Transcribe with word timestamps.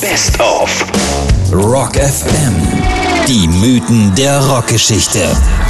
Best 0.00 0.40
of 0.40 0.86
Rock 1.52 1.96
FM. 1.96 2.54
Die 3.28 3.46
Mythen 3.46 4.14
der 4.14 4.40
Rockgeschichte. 4.40 5.18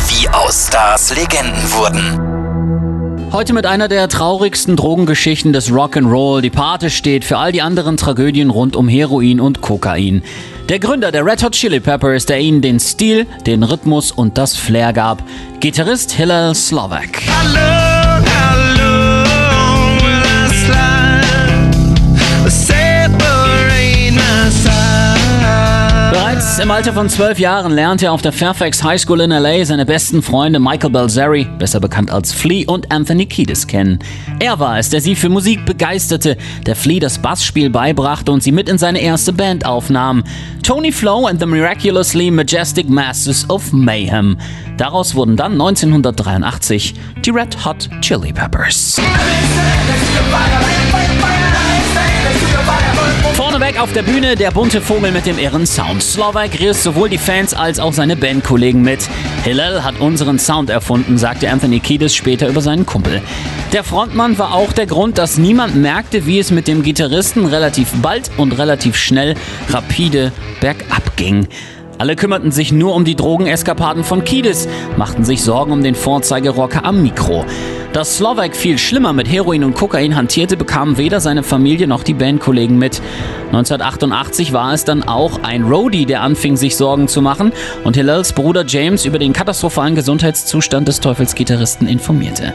Wie 0.09 0.29
aus 0.29 0.69
Stars 0.69 1.13
Legenden 1.17 1.73
wurden. 1.73 3.33
Heute 3.33 3.53
mit 3.53 3.67
einer 3.67 3.89
der 3.89 4.09
traurigsten 4.09 4.77
Drogengeschichten 4.77 5.53
des 5.53 5.73
Rock'n'Roll. 5.73 6.43
Die 6.43 6.51
Pate 6.51 6.91
steht 6.91 7.25
für 7.25 7.39
all 7.39 7.51
die 7.51 7.63
anderen 7.63 7.97
Tragödien 7.97 8.51
rund 8.51 8.77
um 8.77 8.89
Heroin 8.89 9.41
und 9.41 9.63
Kokain. 9.63 10.23
Der 10.69 10.79
Gründer 10.79 11.11
der 11.11 11.27
Red 11.27 11.43
Hot 11.43 11.53
Chili 11.53 11.81
Peppers, 11.81 12.27
der 12.27 12.39
ihnen 12.39 12.63
den 12.63 12.79
Stil, 12.79 13.27
den 13.47 13.65
Rhythmus 13.65 14.13
und 14.13 14.39
das 14.39 14.55
Flair 14.55 14.93
gab. 14.93 15.25
Gitarrist 15.59 16.13
Hillel 16.13 16.55
Slovak. 16.55 17.21
Bereits 17.27 17.80
im 26.63 26.71
Alter 26.71 26.93
von 26.93 27.09
zwölf 27.09 27.39
Jahren 27.39 27.73
lernte 27.73 28.07
er 28.07 28.13
auf 28.13 28.21
der 28.21 28.33
Fairfax 28.33 28.83
High 28.83 29.01
School 29.01 29.21
in 29.21 29.31
LA 29.31 29.65
seine 29.65 29.87
besten 29.87 30.21
Freunde 30.21 30.59
Michael 30.59 30.91
Balzeri, 30.91 31.47
besser 31.59 31.81
bekannt 31.81 32.11
als 32.11 32.33
Flea, 32.33 32.67
und 32.67 32.93
Anthony 32.93 33.25
Kiedis 33.25 33.67
kennen. 33.67 33.99
Er 34.41 34.59
war 34.59 34.79
es, 34.79 34.91
der 34.91 35.01
sie 35.01 35.17
für 35.17 35.31
Musik 35.31 35.65
begeisterte, 35.65 36.37
der 36.67 36.77
Flea 36.77 37.01
das 37.01 37.19
Bassspiel 37.19 37.71
beibrachte 37.71 38.31
und 38.31 38.43
sie 38.43 38.53
mit 38.53 38.69
in 38.69 38.79
seine 38.79 39.01
erste 39.01 39.33
Band 39.33 39.65
aufnahm. 39.65 40.23
Tony 40.63 40.93
Flo 40.93 41.27
and 41.27 41.41
the 41.41 41.47
Miraculously 41.47 42.31
Majestic 42.31 42.91
Masters 42.91 43.49
of 43.49 43.73
Mayhem. 43.73 44.37
Daraus 44.77 45.15
wurden 45.15 45.37
dann 45.37 45.53
1983 45.53 46.95
die 47.25 47.31
Red 47.31 47.65
Hot 47.65 47.89
Chili 48.03 48.33
Peppers. 48.33 49.01
Vorneweg 53.71 53.81
auf 53.81 53.93
der 53.93 54.03
Bühne 54.03 54.37
der 54.37 54.51
bunte 54.51 54.81
Vogel 54.81 55.13
mit 55.13 55.27
dem 55.27 55.39
irren 55.39 55.67
Sound. 55.67 56.03
Slovak 56.03 56.59
riss 56.59 56.83
sowohl 56.83 57.09
die 57.09 57.19
Fans 57.19 57.55
als 57.55 57.79
auch 57.79 57.93
seine 57.93 58.17
Bandkollegen 58.17 58.83
mit. 58.83 59.09
Hillel 59.45 59.85
hat 59.85 60.01
unseren 60.01 60.39
Sound 60.39 60.71
erfunden, 60.71 61.19
sagte 61.19 61.49
Anthony 61.51 61.79
Kiedis 61.79 62.15
später 62.15 62.49
über 62.49 62.63
seinen 62.63 62.87
Kumpel. 62.87 63.23
Der 63.73 63.85
Frontmann 63.85 64.39
war 64.39 64.55
auch 64.55 64.73
der 64.73 64.87
Grund, 64.87 65.19
dass 65.19 65.39
niemand 65.39 65.77
merkte, 65.77 66.27
wie 66.27 66.39
es 66.39 66.51
mit 66.51 66.69
dem 66.69 66.83
Gitarristen 66.83 67.47
relativ 67.47 67.93
bald 68.03 68.31
und 68.37 68.59
relativ 68.59 68.97
schnell 68.97 69.35
rapide 69.69 70.33
bergab 70.61 71.17
ging. 71.17 71.47
Alle 71.99 72.17
kümmerten 72.17 72.51
sich 72.51 72.73
nur 72.73 72.95
um 72.95 73.05
die 73.05 73.15
Drogeneskapaden 73.15 74.05
von 74.05 74.25
Kiedis, 74.25 74.69
machten 74.97 75.25
sich 75.25 75.43
Sorgen 75.43 75.71
um 75.71 75.83
den 75.83 75.95
Vorzeigerocker 75.95 76.85
am 76.85 77.03
Mikro. 77.03 77.45
Dass 77.93 78.19
Slovak 78.19 78.55
viel 78.55 78.79
schlimmer 78.79 79.13
mit 79.13 79.31
Heroin 79.31 79.65
und 79.65 79.75
Kokain 79.75 80.15
hantierte, 80.15 80.57
bekamen 80.57 80.97
weder 80.97 81.21
seine 81.21 81.43
Familie 81.43 81.89
noch 81.89 82.05
die 82.05 82.15
Bandkollegen 82.15 82.79
mit. 82.79 83.03
1988 83.47 84.53
war 84.53 84.73
es 84.73 84.85
dann 84.85 85.03
auch 85.03 85.43
ein 85.43 85.65
Roadie, 85.65 86.07
der 86.07 86.23
anfing, 86.23 86.57
sich 86.57 86.77
Sorgen 86.77 87.09
zu 87.09 87.21
machen 87.21 87.53
und 87.83 87.97
Hillels 87.97 88.33
Bruder 88.33 88.65
James 88.65 89.05
über 89.05 89.19
den 89.19 89.33
katastrophalen 89.33 89.97
Gesundheitszustand 89.97 90.87
des 90.87 91.01
Teufelsgitarristen 91.01 91.89
informierte 91.89 92.55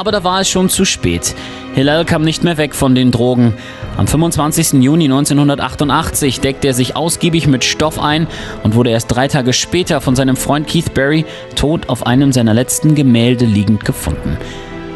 aber 0.00 0.12
da 0.12 0.24
war 0.24 0.40
es 0.40 0.48
schon 0.48 0.70
zu 0.70 0.86
spät. 0.86 1.34
Hillel 1.74 2.06
kam 2.06 2.22
nicht 2.22 2.42
mehr 2.42 2.56
weg 2.56 2.74
von 2.74 2.94
den 2.94 3.10
Drogen. 3.10 3.52
Am 3.98 4.06
25. 4.06 4.82
Juni 4.82 5.04
1988 5.04 6.40
deckte 6.40 6.68
er 6.68 6.74
sich 6.74 6.96
ausgiebig 6.96 7.46
mit 7.46 7.64
Stoff 7.64 7.98
ein 7.98 8.26
und 8.62 8.74
wurde 8.74 8.90
erst 8.90 9.14
drei 9.14 9.28
Tage 9.28 9.52
später 9.52 10.00
von 10.00 10.16
seinem 10.16 10.36
Freund 10.36 10.66
Keith 10.66 10.94
Barry 10.94 11.26
tot 11.54 11.90
auf 11.90 12.06
einem 12.06 12.32
seiner 12.32 12.54
letzten 12.54 12.94
Gemälde 12.94 13.44
liegend 13.44 13.84
gefunden. 13.84 14.38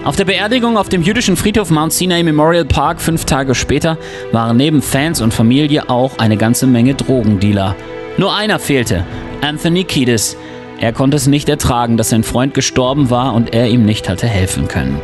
Auf 0.04 0.16
der 0.16 0.26
Beerdigung 0.26 0.76
auf 0.76 0.90
dem 0.90 1.00
jüdischen 1.00 1.34
Friedhof 1.34 1.70
Mount 1.70 1.90
Sinai 1.94 2.22
Memorial 2.22 2.66
Park 2.66 3.00
fünf 3.00 3.24
Tage 3.24 3.54
später 3.54 3.96
waren 4.32 4.58
neben 4.58 4.82
Fans 4.82 5.22
und 5.22 5.32
Familie 5.32 5.88
auch 5.88 6.18
eine 6.18 6.36
ganze 6.36 6.66
Menge 6.66 6.94
Drogendealer. 6.94 7.74
Nur 8.18 8.36
einer 8.36 8.58
fehlte, 8.58 9.02
Anthony 9.40 9.84
Kiedis. 9.84 10.36
Er 10.78 10.92
konnte 10.92 11.16
es 11.16 11.26
nicht 11.26 11.48
ertragen, 11.48 11.96
dass 11.96 12.10
sein 12.10 12.22
Freund 12.22 12.52
gestorben 12.52 13.08
war 13.08 13.32
und 13.32 13.54
er 13.54 13.68
ihm 13.68 13.86
nicht 13.86 14.06
hatte 14.10 14.26
helfen 14.26 14.68
können. 14.68 15.00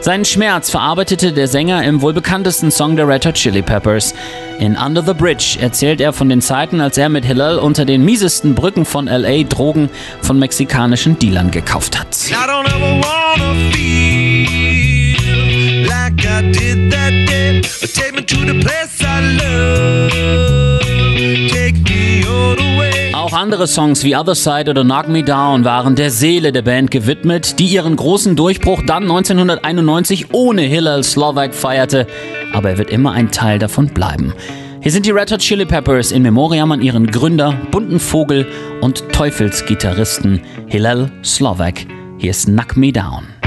Seinen 0.00 0.24
Schmerz 0.24 0.70
verarbeitete 0.70 1.32
der 1.32 1.46
Sänger 1.46 1.84
im 1.84 2.02
wohl 2.02 2.12
bekanntesten 2.12 2.72
Song 2.72 2.96
der 2.96 3.06
Red 3.06 3.24
Hot 3.24 3.34
Chili 3.34 3.62
Peppers. 3.62 4.12
In 4.58 4.76
Under 4.76 5.04
the 5.04 5.14
Bridge 5.14 5.58
erzählt 5.60 6.00
er 6.00 6.12
von 6.12 6.28
den 6.28 6.40
Zeiten, 6.40 6.80
als 6.80 6.98
er 6.98 7.08
mit 7.08 7.24
Hillel 7.24 7.58
unter 7.58 7.84
den 7.84 8.04
miesesten 8.04 8.56
Brücken 8.56 8.84
von 8.84 9.06
LA 9.06 9.44
Drogen 9.44 9.88
von 10.20 10.40
mexikanischen 10.40 11.16
Dealern 11.20 11.52
gekauft 11.52 12.00
hat. 12.00 12.08
Auch 23.32 23.32
andere 23.38 23.66
Songs 23.66 24.04
wie 24.04 24.14
Other 24.14 24.34
Side 24.34 24.70
oder 24.70 24.84
Knock 24.84 25.08
Me 25.08 25.22
Down 25.22 25.64
waren 25.64 25.96
der 25.96 26.10
Seele 26.10 26.52
der 26.52 26.62
Band 26.62 26.90
gewidmet, 26.90 27.58
die 27.58 27.66
ihren 27.66 27.96
großen 27.96 28.36
Durchbruch 28.36 28.82
dann 28.86 29.04
1991 29.04 30.34
ohne 30.34 30.62
Hillel 30.62 31.02
Slovak 31.02 31.54
feierte. 31.54 32.06
Aber 32.52 32.70
er 32.70 32.78
wird 32.78 32.90
immer 32.90 33.12
ein 33.12 33.30
Teil 33.30 33.58
davon 33.58 33.86
bleiben. 33.86 34.34
Hier 34.82 34.92
sind 34.92 35.06
die 35.06 35.12
Red 35.12 35.32
Hot 35.32 35.40
Chili 35.40 35.64
Peppers 35.64 36.12
in 36.12 36.22
Memoriam 36.22 36.72
an 36.72 36.82
ihren 36.82 37.06
Gründer, 37.06 37.54
bunten 37.70 38.00
Vogel 38.00 38.46
und 38.80 39.08
Teufelsgitarristen 39.12 40.42
Hillel 40.66 41.10
Slovak. 41.22 41.86
Hier 42.18 42.32
ist 42.32 42.46
Knock 42.46 42.76
Me 42.76 42.92
Down. 42.92 43.41